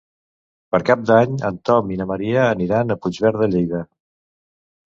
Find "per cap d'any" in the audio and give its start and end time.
0.75-1.35